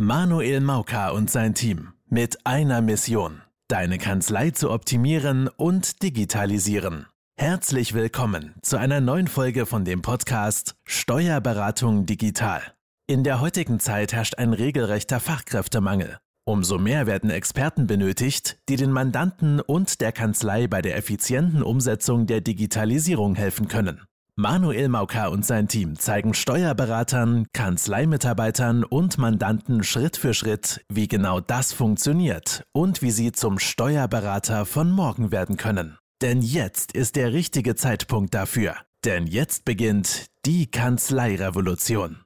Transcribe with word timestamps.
Manuel 0.00 0.60
Mauka 0.60 1.10
und 1.10 1.28
sein 1.28 1.56
Team 1.56 1.92
mit 2.08 2.46
einer 2.46 2.80
Mission, 2.82 3.42
deine 3.66 3.98
Kanzlei 3.98 4.50
zu 4.50 4.70
optimieren 4.70 5.48
und 5.48 6.04
digitalisieren. 6.04 7.06
Herzlich 7.36 7.94
willkommen 7.94 8.54
zu 8.62 8.76
einer 8.76 9.00
neuen 9.00 9.26
Folge 9.26 9.66
von 9.66 9.84
dem 9.84 10.00
Podcast 10.00 10.76
Steuerberatung 10.84 12.06
digital. 12.06 12.62
In 13.08 13.24
der 13.24 13.40
heutigen 13.40 13.80
Zeit 13.80 14.12
herrscht 14.12 14.38
ein 14.38 14.52
regelrechter 14.52 15.18
Fachkräftemangel. 15.18 16.18
Umso 16.46 16.78
mehr 16.78 17.08
werden 17.08 17.30
Experten 17.30 17.88
benötigt, 17.88 18.60
die 18.68 18.76
den 18.76 18.92
Mandanten 18.92 19.60
und 19.60 20.00
der 20.00 20.12
Kanzlei 20.12 20.68
bei 20.68 20.80
der 20.80 20.96
effizienten 20.96 21.64
Umsetzung 21.64 22.28
der 22.28 22.40
Digitalisierung 22.40 23.34
helfen 23.34 23.66
können. 23.66 24.02
Manuel 24.40 24.88
Mauka 24.88 25.26
und 25.26 25.44
sein 25.44 25.66
Team 25.66 25.98
zeigen 25.98 26.32
Steuerberatern, 26.32 27.48
Kanzleimitarbeitern 27.52 28.84
und 28.84 29.18
Mandanten 29.18 29.82
Schritt 29.82 30.16
für 30.16 30.32
Schritt, 30.32 30.84
wie 30.88 31.08
genau 31.08 31.40
das 31.40 31.72
funktioniert 31.72 32.64
und 32.70 33.02
wie 33.02 33.10
sie 33.10 33.32
zum 33.32 33.58
Steuerberater 33.58 34.64
von 34.64 34.92
morgen 34.92 35.32
werden 35.32 35.56
können. 35.56 35.98
Denn 36.22 36.40
jetzt 36.40 36.92
ist 36.92 37.16
der 37.16 37.32
richtige 37.32 37.74
Zeitpunkt 37.74 38.32
dafür. 38.32 38.76
Denn 39.04 39.26
jetzt 39.26 39.64
beginnt 39.64 40.26
die 40.46 40.70
Kanzleirevolution. 40.70 42.20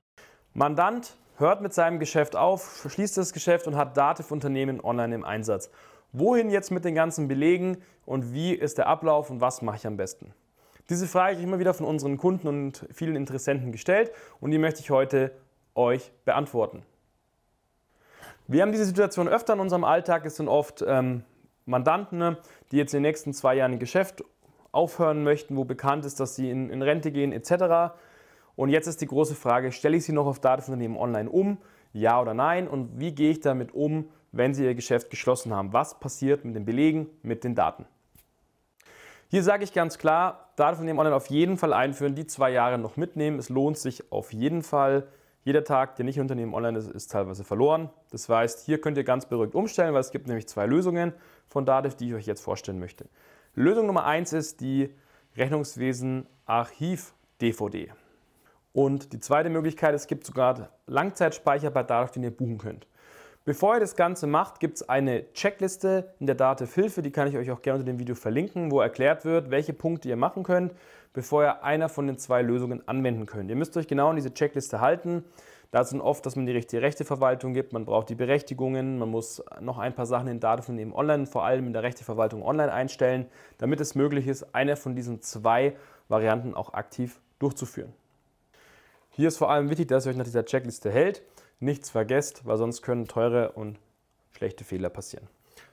Mandant 0.52 1.16
hört 1.38 1.62
mit 1.62 1.73
seinem 1.73 1.98
Geschäft 1.98 2.37
auf, 2.37 2.87
schließt 2.90 3.16
das 3.16 3.32
Geschäft 3.32 3.66
und 3.66 3.74
hat 3.74 3.96
Dativ-Unternehmen 3.96 4.84
online 4.84 5.15
im 5.15 5.24
Einsatz. 5.24 5.70
Wohin 6.12 6.51
jetzt 6.51 6.73
mit 6.73 6.84
den 6.84 6.95
ganzen 6.95 7.26
Belegen 7.26 7.79
und 8.04 8.34
wie 8.34 8.52
ist 8.52 8.76
der 8.76 8.87
Ablauf 8.87 9.30
und 9.30 9.40
was 9.40 9.62
mache 9.62 9.76
ich 9.76 9.87
am 9.87 9.96
besten? 9.96 10.34
Diese 10.88 11.06
Frage 11.06 11.36
ich 11.36 11.42
immer 11.42 11.59
wieder 11.59 11.74
von 11.74 11.86
unseren 11.86 12.16
Kunden 12.16 12.48
und 12.48 12.86
vielen 12.92 13.16
Interessenten 13.16 13.73
gestellt 13.73 14.10
und 14.40 14.50
die 14.50 14.59
möchte 14.59 14.80
ich 14.80 14.90
heute 14.90 15.32
euch 15.74 16.12
beantworten. 16.24 16.82
Wir 18.48 18.62
haben 18.62 18.73
diese 18.73 18.84
Situation 18.84 19.28
öfter 19.28 19.54
in 19.54 19.60
unserem 19.60 19.84
Alltag. 19.84 20.26
Es 20.26 20.37
sind 20.37 20.48
oft 20.48 20.84
ähm, 20.87 21.24
Mandanten, 21.65 22.18
ne, 22.18 22.37
die 22.70 22.76
jetzt 22.76 22.92
in 22.92 22.98
den 22.98 23.09
nächsten 23.09 23.32
zwei 23.32 23.54
Jahren 23.54 23.73
ein 23.73 23.79
Geschäft 23.79 24.24
aufhören 24.73 25.23
möchten, 25.23 25.57
wo 25.57 25.65
bekannt 25.65 26.04
ist, 26.04 26.18
dass 26.18 26.34
sie 26.34 26.51
in, 26.51 26.68
in 26.70 26.82
Rente 26.82 27.12
gehen 27.12 27.32
etc. 27.32 27.95
Und 28.57 28.70
jetzt 28.70 28.87
ist 28.87 29.01
die 29.01 29.07
große 29.07 29.35
Frage, 29.35 29.70
stelle 29.70 29.96
ich 29.96 30.04
sie 30.04 30.12
noch 30.12 30.26
auf 30.26 30.40
Datenunternehmen 30.40 30.96
online 30.96 31.30
um? 31.30 31.59
Ja 31.92 32.20
oder 32.20 32.35
nein? 32.35 32.68
Und 32.68 32.98
wie 32.98 33.14
gehe 33.14 33.30
ich 33.30 33.40
damit 33.40 33.73
um, 33.73 34.09
wenn 34.32 34.54
sie 34.54 34.64
ihr 34.64 34.74
Geschäft 34.74 35.10
geschlossen 35.10 35.54
haben? 35.54 35.73
Was 35.73 36.01
passiert 36.01 36.45
mit 36.45 36.57
den 36.57 36.64
Belegen, 36.64 37.09
mit 37.23 37.45
den 37.45 37.54
Daten? 37.54 37.87
Hier 39.29 39.42
sage 39.42 39.64
ich 39.64 39.73
ganz 39.73 39.98
klar, 39.98 40.41
Datenunternehmen 40.56 41.00
online 41.00 41.16
auf 41.16 41.28
jeden 41.28 41.56
Fall 41.56 41.72
einführen, 41.72 42.14
die 42.14 42.26
zwei 42.26 42.50
Jahre 42.50 42.78
noch 42.78 42.96
mitnehmen. 42.96 43.38
Es 43.38 43.48
lohnt 43.48 43.78
sich 43.78 44.12
auf 44.12 44.32
jeden 44.32 44.62
Fall. 44.62 45.08
Jeder 45.45 45.64
Tag, 45.64 45.96
der 45.96 46.04
nicht 46.04 46.20
Unternehmen 46.20 46.54
online 46.54 46.78
ist, 46.78 46.90
ist 46.90 47.10
teilweise 47.10 47.42
verloren. 47.42 47.90
Das 48.10 48.28
heißt, 48.28 48.64
hier 48.64 48.80
könnt 48.80 48.96
ihr 48.96 49.04
ganz 49.04 49.26
beruhigt 49.26 49.54
umstellen, 49.54 49.92
weil 49.92 50.00
es 50.00 50.10
gibt 50.10 50.28
nämlich 50.28 50.46
zwei 50.46 50.66
Lösungen 50.66 51.12
von 51.48 51.66
Dativ, 51.66 51.96
die 51.96 52.08
ich 52.08 52.14
euch 52.14 52.26
jetzt 52.26 52.42
vorstellen 52.42 52.78
möchte. 52.78 53.06
Lösung 53.54 53.86
Nummer 53.86 54.04
eins 54.04 54.32
ist 54.32 54.60
die 54.60 54.95
Rechnungswesen 55.36 56.26
Archiv 56.46 57.14
DVD. 57.40 57.92
Und 58.73 59.12
die 59.12 59.20
zweite 59.20 59.50
Möglichkeit, 59.50 59.95
es 59.95 60.06
gibt 60.06 60.24
sogar 60.24 60.70
Langzeitspeicher 60.86 61.70
bei 61.70 61.82
Dativ, 61.82 62.12
den 62.12 62.23
ihr 62.23 62.30
buchen 62.30 62.58
könnt. 62.58 62.86
Bevor 63.45 63.74
ihr 63.74 63.80
das 63.80 63.96
Ganze 63.96 64.28
macht, 64.28 64.60
gibt 64.60 64.76
es 64.76 64.88
eine 64.88 65.25
Checkliste 65.32 66.15
in 66.21 66.26
der 66.26 66.37
Dativ 66.37 66.76
Hilfe, 66.76 67.03
die 67.03 67.10
kann 67.10 67.26
ich 67.26 67.37
euch 67.37 67.50
auch 67.50 67.60
gerne 67.60 67.81
unter 67.81 67.91
dem 67.91 67.98
Video 67.98 68.15
verlinken, 68.15 68.71
wo 68.71 68.81
erklärt 68.81 69.25
wird, 69.25 69.50
welche 69.50 69.72
Punkte 69.72 70.09
ihr 70.09 70.16
machen 70.16 70.44
könnt, 70.44 70.72
bevor 71.12 71.43
ihr 71.43 71.65
einer 71.65 71.88
von 71.88 72.06
den 72.06 72.19
zwei 72.19 72.41
Lösungen 72.41 72.87
anwenden 72.87 73.26
könnt. 73.26 73.50
Ihr 73.50 73.56
müsst 73.56 73.76
euch 73.76 73.88
genau 73.88 74.10
an 74.10 74.16
diese 74.16 74.32
Checkliste 74.32 74.81
halten. 74.81 75.25
Da 75.72 75.82
sind 75.82 76.00
oft, 76.00 76.25
dass 76.25 76.37
man 76.37 76.47
die 76.47 76.53
richtige 76.53 76.82
Rechteverwaltung 76.82 77.53
gibt, 77.53 77.72
man 77.72 77.84
braucht 77.84 78.10
die 78.10 78.15
Berechtigungen, 78.15 79.00
man 79.00 79.09
muss 79.09 79.43
noch 79.60 79.78
ein 79.78 79.93
paar 79.93 80.06
Sachen 80.06 80.28
in 80.28 80.38
Dativ 80.38 80.69
eben 80.69 80.94
online, 80.94 81.26
vor 81.26 81.44
allem 81.44 81.66
in 81.66 81.72
der 81.72 81.82
Rechteverwaltung 81.82 82.44
online 82.44 82.72
einstellen, 82.72 83.26
damit 83.59 83.81
es 83.81 83.97
möglich 83.97 84.28
ist, 84.28 84.54
eine 84.54 84.76
von 84.76 84.94
diesen 84.94 85.20
zwei 85.20 85.74
Varianten 86.09 86.54
auch 86.54 86.74
aktiv 86.74 87.19
durchzuführen. 87.41 87.92
Hier 89.10 89.26
ist 89.26 89.36
vor 89.36 89.50
allem 89.50 89.69
wichtig, 89.69 89.88
dass 89.88 90.06
ihr 90.06 90.10
euch 90.10 90.16
nach 90.16 90.24
dieser 90.24 90.44
Checkliste 90.44 90.92
hält 90.92 91.22
nichts 91.62 91.90
vergesst, 91.90 92.44
weil 92.46 92.58
sonst 92.58 92.82
können 92.82 93.06
teure 93.06 93.52
und 93.52 93.78
schlechte 94.32 94.64
Fehler 94.64 94.90
passieren. 94.90 95.28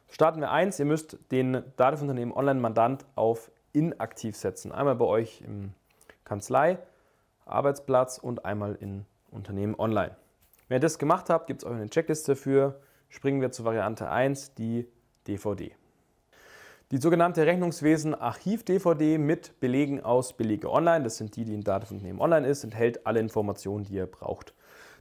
Starten 0.10 0.42
wir 0.42 0.52
eins, 0.52 0.80
ihr 0.80 0.86
müsst 0.86 1.18
den 1.32 1.64
Datenunternehmen 1.76 2.34
Online-Mandant 2.34 3.06
auf 3.16 3.52
inaktiv 3.74 4.36
setzen. 4.36 4.72
Einmal 4.72 4.96
bei 4.96 5.06
euch 5.06 5.42
im 5.42 5.74
Kanzlei, 6.24 6.80
Arbeitsplatz 7.46 8.18
und 8.18 8.46
einmal 8.46 8.76
in 8.76 9.06
Unternehmen 9.32 9.76
online. 9.78 10.16
Wenn 10.68 10.78
ihr 10.78 10.82
das 10.82 11.00
gemacht 11.00 11.30
habt, 11.30 11.48
gibt 11.48 11.62
es 11.62 11.68
euch 11.68 11.76
eine 11.76 11.90
Checkliste 11.90 12.34
dafür. 12.34 12.80
Springen 13.10 13.42
wir 13.42 13.52
zur 13.52 13.66
Variante 13.66 14.10
1, 14.10 14.54
die 14.56 14.88
DVD. 15.28 15.72
Die 16.92 16.98
sogenannte 16.98 17.46
Rechnungswesen 17.46 18.16
Archiv 18.16 18.64
DVD 18.64 19.20
mit 19.20 19.60
Belegen 19.60 20.02
aus 20.04 20.34
Belege 20.34 20.72
Online, 20.72 21.04
das 21.04 21.18
sind 21.18 21.36
die, 21.36 21.46
die 21.46 21.54
in 21.54 21.64
Datenunternehmen 21.64 22.20
Online 22.20 22.48
ist, 22.48 22.64
enthält 22.64 23.06
alle 23.06 23.20
Informationen, 23.20 23.84
die 23.84 23.94
ihr 23.94 24.08
braucht. 24.08 24.56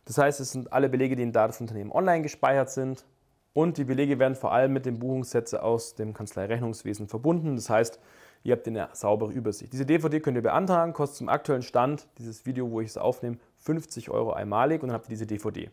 Das 0.09 0.17
heißt, 0.17 0.41
es 0.41 0.53
sind 0.53 0.73
alle 0.73 0.89
Belege, 0.89 1.17
die 1.17 1.23
in 1.23 1.33
Datenunternehmen 1.33 1.93
online 1.93 2.23
gespeichert 2.23 2.71
sind. 2.71 3.05
Und 3.53 3.77
die 3.77 3.85
Belege 3.85 4.19
werden 4.19 4.37
vor 4.37 4.53
allem 4.53 4.73
mit 4.73 4.87
den 4.87 4.99
Buchungssätzen 4.99 5.59
aus 5.59 5.97
dem 5.97 6.15
Kanzleirechnungswesen 6.15 7.09
verbunden. 7.09 7.57
Das 7.57 7.69
heißt, 7.69 8.01
ihr 8.43 8.53
habt 8.57 8.67
eine 8.67 8.89
saubere 8.95 9.33
Übersicht. 9.33 9.71
Diese 9.71 9.85
DVD 9.85 10.21
könnt 10.21 10.37
ihr 10.37 10.43
beantragen, 10.43 10.95
kostet 10.95 11.19
zum 11.19 11.29
aktuellen 11.29 11.61
Stand, 11.61 12.09
dieses 12.17 12.47
Video, 12.47 12.71
wo 12.71 12.81
ich 12.81 12.89
es 12.89 12.97
aufnehme, 12.97 13.37
50 13.59 14.09
Euro 14.09 14.33
einmalig 14.33 14.83
und 14.83 14.89
dann 14.89 14.95
habt 14.95 15.07
ihr 15.07 15.11
diese 15.11 15.27
DVD. 15.27 15.71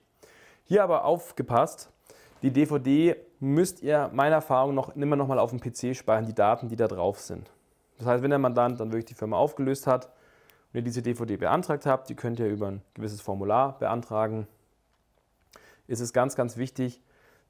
Hier 0.65 0.83
aber 0.83 1.05
aufgepasst, 1.05 1.89
die 2.41 2.51
DVD 2.51 3.15
müsst 3.39 3.83
ihr 3.83 4.09
meiner 4.11 4.35
Erfahrung 4.35 4.75
noch 4.75 4.97
immer 4.97 5.15
noch 5.15 5.27
mal 5.27 5.39
auf 5.39 5.51
dem 5.51 5.61
PC 5.61 5.95
speichern, 5.95 6.25
die 6.25 6.35
Daten, 6.35 6.67
die 6.67 6.75
da 6.75 6.89
drauf 6.89 7.21
sind. 7.21 7.49
Das 7.99 8.07
heißt, 8.07 8.21
wenn 8.21 8.31
der 8.31 8.39
Mandant 8.39 8.81
dann 8.81 8.91
wirklich 8.91 9.05
die 9.05 9.13
Firma 9.13 9.37
aufgelöst 9.37 9.87
hat, 9.87 10.09
wenn 10.75 10.81
ihr 10.81 10.83
diese 10.83 11.01
DVD 11.01 11.37
beantragt 11.37 11.85
habt, 11.85 12.09
die 12.09 12.15
könnt 12.15 12.37
ihr 12.37 12.49
über 12.49 12.67
ein 12.67 12.81
gewisses 12.95 13.21
Formular 13.21 13.79
beantragen, 13.79 14.45
ist 15.87 16.01
es 16.01 16.11
ganz, 16.11 16.35
ganz 16.35 16.57
wichtig, 16.57 17.01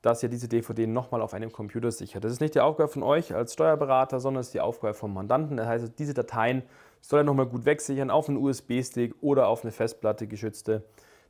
dass 0.03 0.22
ihr 0.22 0.30
diese 0.30 0.47
DVD 0.47 0.86
nochmal 0.86 1.24
auf 1.24 1.34
einem 1.34 1.52
Computer 1.52 1.91
sichert. 1.91 2.24
Das 2.24 2.31
ist 2.31 2.40
nicht 2.40 2.53
die 2.53 2.59
Aufgabe 2.59 2.88
von 2.88 3.02
euch 3.02 3.34
als 3.34 3.53
Steuerberater, 3.53 4.19
sondern 4.19 4.41
es 4.41 4.47
ist 4.47 4.53
die 4.53 4.62
Aufgabe 4.62 4.94
vom 4.94 5.12
Mandanten. 5.12 5.58
Das 5.58 5.66
heißt, 5.66 5.97
diese 5.97 6.13
Dateien 6.13 6.62
soll 7.02 7.22
er 7.22 7.24
nochmal 7.24 7.47
gut 7.47 7.66
wegsichern 7.66 8.12
auf 8.12 8.30
einen 8.30 8.38
USB-Stick 8.38 9.16
oder 9.22 9.47
auf 9.47 9.63
eine 9.63 9.72
Festplatte 9.72 10.28
geschützte, 10.28 10.84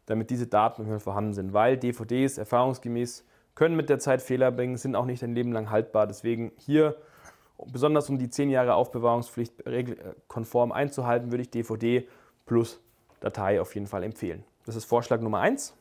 damit 0.05 0.29
diese 0.31 0.47
Daten 0.47 0.99
vorhanden 0.99 1.33
sind. 1.33 1.53
Weil 1.53 1.77
DVDs 1.77 2.37
erfahrungsgemäß 2.37 3.23
können 3.55 3.77
mit 3.77 3.87
der 3.87 3.99
Zeit 3.99 4.21
Fehler 4.21 4.51
bringen, 4.51 4.75
sind 4.75 4.97
auch 4.97 5.05
nicht 5.05 5.23
ein 5.23 5.33
Leben 5.33 5.53
lang 5.53 5.69
haltbar. 5.69 6.07
Deswegen 6.07 6.51
hier 6.57 6.97
besonders 7.71 8.09
um 8.09 8.17
die 8.17 8.29
10 8.29 8.49
Jahre 8.49 8.75
Aufbewahrungspflicht 8.75 9.63
konform 10.27 10.71
einzuhalten, 10.71 11.31
würde 11.31 11.43
ich 11.43 11.49
DVD 11.49 12.07
plus 12.45 12.79
Datei 13.19 13.61
auf 13.61 13.73
jeden 13.75 13.87
Fall 13.87 14.03
empfehlen. 14.03 14.43
Das 14.65 14.75
ist 14.75 14.85
Vorschlag 14.85 15.21
Nummer 15.21 15.39
1. 15.39 15.73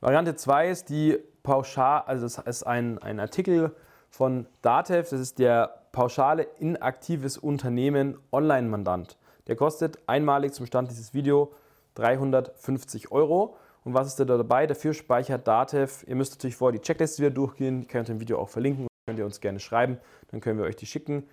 Variante 0.00 0.34
2 0.34 0.68
ist 0.68 0.88
die 0.88 1.18
Pauschal, 1.42 2.02
also 2.06 2.26
das 2.26 2.38
ist 2.38 2.62
ein, 2.64 2.98
ein 2.98 3.20
Artikel 3.20 3.74
von 4.10 4.46
Datev, 4.60 5.08
das 5.10 5.20
ist 5.20 5.38
der 5.38 5.82
pauschale 5.92 6.46
inaktives 6.58 7.38
Unternehmen 7.38 8.18
Online-Mandant. 8.32 9.16
Der 9.46 9.56
kostet 9.56 9.98
einmalig 10.06 10.52
zum 10.52 10.66
Stand 10.66 10.90
dieses 10.90 11.14
Video 11.14 11.52
350 11.94 13.10
Euro. 13.10 13.56
Und 13.84 13.94
was 13.94 14.06
ist 14.06 14.20
da 14.20 14.24
dabei? 14.24 14.66
Dafür 14.66 14.94
speichert 14.94 15.46
Datev, 15.46 16.04
ihr 16.06 16.14
müsst 16.14 16.34
natürlich 16.34 16.56
vorher 16.56 16.78
die 16.78 16.84
Checkliste 16.84 17.22
wieder 17.22 17.30
durchgehen, 17.30 17.80
die 17.80 17.86
könnt 17.86 18.08
ihr 18.08 18.14
im 18.14 18.20
Video 18.20 18.38
auch 18.38 18.48
verlinken 18.48 18.86
könnt 19.06 19.18
ihr 19.18 19.24
uns 19.24 19.40
gerne 19.40 19.58
schreiben, 19.58 19.98
dann 20.30 20.40
können 20.40 20.58
wir 20.58 20.64
euch 20.64 20.76
die 20.76 20.86
schicken. 20.86 21.28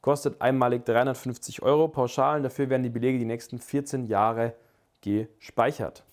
Kostet 0.00 0.40
einmalig 0.40 0.84
350 0.84 1.62
Euro 1.62 1.88
pauschal 1.88 2.36
und 2.36 2.42
dafür 2.44 2.70
werden 2.70 2.84
die 2.84 2.90
Belege 2.90 3.18
die 3.18 3.24
nächsten 3.24 3.58
14 3.58 4.06
Jahre 4.06 4.54
gespeichert. 5.00 6.04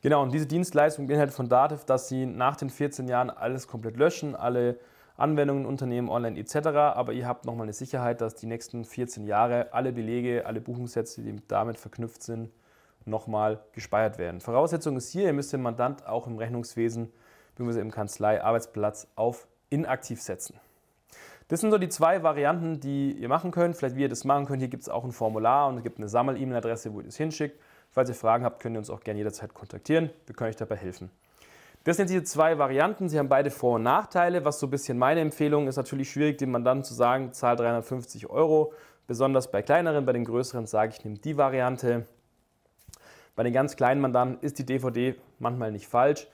Genau, 0.00 0.22
und 0.22 0.32
diese 0.32 0.46
Dienstleistung 0.46 1.06
beinhaltet 1.06 1.34
von 1.34 1.48
Dativ, 1.48 1.84
dass 1.84 2.08
sie 2.08 2.24
nach 2.24 2.56
den 2.56 2.70
14 2.70 3.08
Jahren 3.08 3.28
alles 3.28 3.68
komplett 3.68 3.96
löschen, 3.96 4.34
alle 4.34 4.78
Anwendungen, 5.18 5.66
Unternehmen, 5.66 6.08
online 6.08 6.38
etc. 6.38 6.68
Aber 6.68 7.12
ihr 7.12 7.26
habt 7.26 7.44
nochmal 7.44 7.64
eine 7.64 7.72
Sicherheit, 7.74 8.22
dass 8.22 8.34
die 8.34 8.46
nächsten 8.46 8.84
14 8.84 9.26
Jahre 9.26 9.72
alle 9.72 9.92
Belege, 9.92 10.46
alle 10.46 10.62
Buchungssätze, 10.62 11.22
die 11.22 11.36
damit 11.48 11.78
verknüpft 11.78 12.22
sind, 12.22 12.50
nochmal 13.04 13.60
gespeichert 13.72 14.18
werden. 14.18 14.40
Voraussetzung 14.40 14.96
ist 14.96 15.10
hier, 15.10 15.24
ihr 15.24 15.32
müsst 15.32 15.52
den 15.52 15.62
Mandant 15.62 16.06
auch 16.06 16.26
im 16.26 16.38
Rechnungswesen 16.38 17.12
bzw. 17.56 17.80
im 17.80 17.90
Kanzlei-Arbeitsplatz 17.90 19.08
auf 19.16 19.48
inaktiv 19.70 20.22
setzen. 20.22 20.58
Das 21.48 21.60
sind 21.60 21.70
so 21.70 21.78
die 21.78 21.88
zwei 21.88 22.22
Varianten, 22.22 22.80
die 22.80 23.12
ihr 23.12 23.28
machen 23.28 23.52
könnt. 23.52 23.76
Vielleicht 23.76 23.94
wie 23.94 24.02
ihr 24.02 24.08
das 24.08 24.24
machen 24.24 24.46
könnt. 24.46 24.60
Hier 24.60 24.68
gibt 24.68 24.82
es 24.82 24.88
auch 24.88 25.04
ein 25.04 25.12
Formular 25.12 25.68
und 25.68 25.78
es 25.78 25.82
gibt 25.84 25.98
eine 25.98 26.08
Sammel-E-Mail-Adresse, 26.08 26.92
wo 26.92 27.00
ihr 27.00 27.06
das 27.06 27.16
hinschickt. 27.16 27.60
Falls 27.90 28.08
ihr 28.08 28.16
Fragen 28.16 28.44
habt, 28.44 28.60
könnt 28.60 28.74
ihr 28.74 28.80
uns 28.80 28.90
auch 28.90 29.00
gerne 29.00 29.18
jederzeit 29.18 29.54
kontaktieren. 29.54 30.10
Wir 30.26 30.34
können 30.34 30.50
euch 30.50 30.56
dabei 30.56 30.76
helfen. 30.76 31.10
Das 31.84 31.98
sind 31.98 32.10
diese 32.10 32.24
zwei 32.24 32.58
Varianten. 32.58 33.08
Sie 33.08 33.16
haben 33.16 33.28
beide 33.28 33.52
Vor- 33.52 33.76
und 33.76 33.84
Nachteile. 33.84 34.44
Was 34.44 34.58
so 34.58 34.66
ein 34.66 34.70
bisschen 34.70 34.98
meine 34.98 35.20
Empfehlung 35.20 35.68
ist, 35.68 35.76
natürlich 35.76 36.10
schwierig, 36.10 36.36
dem 36.38 36.50
Mandanten 36.50 36.82
zu 36.82 36.94
sagen, 36.94 37.32
zahl 37.32 37.54
350 37.54 38.28
Euro. 38.28 38.72
Besonders 39.06 39.52
bei 39.52 39.62
kleineren, 39.62 40.04
bei 40.04 40.12
den 40.12 40.24
größeren 40.24 40.66
sage 40.66 40.94
ich, 40.96 41.04
nehmt 41.04 41.24
die 41.24 41.36
Variante. 41.36 42.06
Bei 43.36 43.44
den 43.44 43.52
ganz 43.52 43.76
kleinen 43.76 44.00
Mandanten 44.00 44.44
ist 44.44 44.58
die 44.58 44.66
DVD 44.66 45.14
manchmal 45.38 45.70
nicht 45.70 45.86
falsch. 45.86 46.26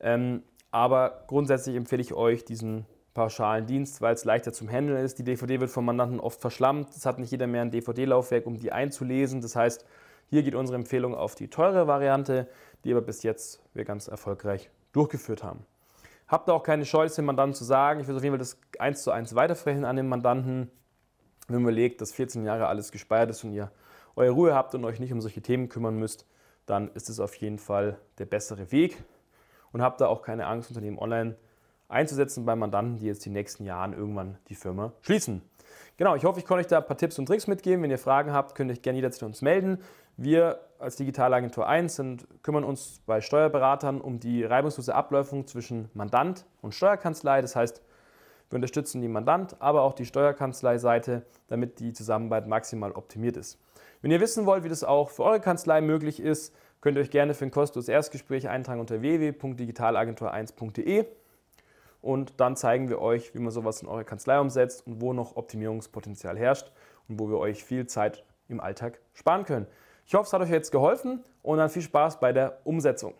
Ähm, 0.00 0.42
aber 0.74 1.22
grundsätzlich 1.28 1.76
empfehle 1.76 2.02
ich 2.02 2.14
euch 2.14 2.44
diesen 2.44 2.84
pauschalen 3.14 3.64
Dienst, 3.64 4.00
weil 4.00 4.12
es 4.12 4.24
leichter 4.24 4.52
zum 4.52 4.68
Handeln 4.68 5.04
ist. 5.04 5.20
Die 5.20 5.22
DVD 5.22 5.60
wird 5.60 5.70
vom 5.70 5.84
Mandanten 5.84 6.18
oft 6.18 6.40
verschlammt. 6.40 6.88
Es 6.96 7.06
hat 7.06 7.20
nicht 7.20 7.30
jeder 7.30 7.46
mehr 7.46 7.62
ein 7.62 7.70
DVD-Laufwerk, 7.70 8.44
um 8.44 8.58
die 8.58 8.72
einzulesen. 8.72 9.40
Das 9.40 9.54
heißt, 9.54 9.86
hier 10.30 10.42
geht 10.42 10.56
unsere 10.56 10.76
Empfehlung 10.76 11.14
auf 11.14 11.36
die 11.36 11.46
teure 11.46 11.86
Variante, 11.86 12.48
die 12.82 12.90
aber 12.90 13.02
bis 13.02 13.22
jetzt 13.22 13.62
wir 13.72 13.84
ganz 13.84 14.08
erfolgreich 14.08 14.68
durchgeführt 14.90 15.44
haben. 15.44 15.64
Habt 16.26 16.48
da 16.48 16.54
auch 16.54 16.64
keine 16.64 16.84
Scheu, 16.84 17.04
es 17.04 17.14
dem 17.14 17.26
Mandanten 17.26 17.54
zu 17.54 17.62
sagen. 17.62 18.00
Ich 18.00 18.08
will 18.08 18.16
auf 18.16 18.24
jeden 18.24 18.32
Fall 18.32 18.40
das 18.40 18.58
eins 18.80 19.04
zu 19.04 19.12
eins 19.12 19.36
weiterfrechen 19.36 19.84
an 19.84 19.94
den 19.94 20.08
Mandanten. 20.08 20.72
Wenn 21.46 21.62
man 21.62 21.62
überlegt, 21.62 22.00
dass 22.00 22.10
14 22.10 22.44
Jahre 22.44 22.66
alles 22.66 22.90
gespeichert 22.90 23.30
ist 23.30 23.44
und 23.44 23.52
ihr 23.52 23.70
eure 24.16 24.32
Ruhe 24.32 24.54
habt 24.56 24.74
und 24.74 24.84
euch 24.84 24.98
nicht 24.98 25.12
um 25.12 25.20
solche 25.20 25.40
Themen 25.40 25.68
kümmern 25.68 25.96
müsst, 26.00 26.26
dann 26.66 26.90
ist 26.94 27.08
es 27.08 27.20
auf 27.20 27.36
jeden 27.36 27.60
Fall 27.60 27.96
der 28.18 28.24
bessere 28.24 28.72
Weg. 28.72 29.04
Und 29.74 29.82
habt 29.82 30.00
da 30.00 30.06
auch 30.06 30.22
keine 30.22 30.46
Angst, 30.46 30.70
Unternehmen 30.70 31.00
online 31.00 31.34
einzusetzen 31.88 32.44
bei 32.44 32.54
Mandanten, 32.54 32.98
die 32.98 33.06
jetzt 33.06 33.24
die 33.24 33.30
nächsten 33.30 33.64
Jahren 33.64 33.92
irgendwann 33.92 34.38
die 34.48 34.54
Firma 34.54 34.92
schließen. 35.00 35.42
Genau, 35.96 36.14
ich 36.14 36.24
hoffe, 36.24 36.38
ich 36.38 36.46
konnte 36.46 36.60
euch 36.60 36.68
da 36.68 36.78
ein 36.78 36.86
paar 36.86 36.96
Tipps 36.96 37.18
und 37.18 37.26
Tricks 37.26 37.48
mitgeben. 37.48 37.82
Wenn 37.82 37.90
ihr 37.90 37.98
Fragen 37.98 38.32
habt, 38.32 38.54
könnt 38.54 38.70
ihr 38.70 38.74
euch 38.74 38.82
gerne 38.82 38.98
jederzeit 38.98 39.24
uns 39.24 39.42
melden. 39.42 39.78
Wir 40.16 40.60
als 40.78 40.94
Digitalagentur 40.94 41.66
1 41.66 41.96
sind, 41.96 42.28
kümmern 42.44 42.62
uns 42.62 43.00
bei 43.04 43.20
Steuerberatern 43.20 44.00
um 44.00 44.20
die 44.20 44.44
reibungslose 44.44 44.94
Abläufung 44.94 45.48
zwischen 45.48 45.90
Mandant 45.92 46.46
und 46.62 46.72
Steuerkanzlei. 46.72 47.42
Das 47.42 47.56
heißt, 47.56 47.82
wir 48.50 48.56
unterstützen 48.56 49.02
die 49.02 49.08
Mandant, 49.08 49.56
aber 49.60 49.82
auch 49.82 49.94
die 49.94 50.06
Steuerkanzlei-Seite, 50.06 51.22
damit 51.48 51.80
die 51.80 51.92
Zusammenarbeit 51.92 52.46
maximal 52.46 52.92
optimiert 52.92 53.36
ist. 53.36 53.58
Wenn 54.02 54.12
ihr 54.12 54.20
wissen 54.20 54.46
wollt, 54.46 54.62
wie 54.62 54.68
das 54.68 54.84
auch 54.84 55.10
für 55.10 55.24
eure 55.24 55.40
Kanzlei 55.40 55.80
möglich 55.80 56.20
ist, 56.20 56.54
könnt 56.84 56.96
ihr 56.98 57.00
euch 57.00 57.10
gerne 57.10 57.32
für 57.32 57.46
ein 57.46 57.50
kostenloses 57.50 57.88
Erstgespräch 57.88 58.46
eintragen 58.46 58.78
unter 58.78 59.00
www.digitalagentur1.de 59.00 61.06
und 62.02 62.34
dann 62.36 62.56
zeigen 62.56 62.90
wir 62.90 63.00
euch, 63.00 63.34
wie 63.34 63.38
man 63.38 63.50
sowas 63.50 63.80
in 63.80 63.88
eure 63.88 64.04
Kanzlei 64.04 64.38
umsetzt 64.38 64.86
und 64.86 65.00
wo 65.00 65.14
noch 65.14 65.36
Optimierungspotenzial 65.36 66.36
herrscht 66.36 66.70
und 67.08 67.18
wo 67.18 67.30
wir 67.30 67.38
euch 67.38 67.64
viel 67.64 67.86
Zeit 67.86 68.22
im 68.48 68.60
Alltag 68.60 69.00
sparen 69.14 69.46
können. 69.46 69.66
Ich 70.04 70.12
hoffe, 70.12 70.26
es 70.26 70.34
hat 70.34 70.42
euch 70.42 70.50
jetzt 70.50 70.72
geholfen 70.72 71.24
und 71.42 71.56
dann 71.56 71.70
viel 71.70 71.80
Spaß 71.80 72.20
bei 72.20 72.34
der 72.34 72.58
Umsetzung. 72.64 73.14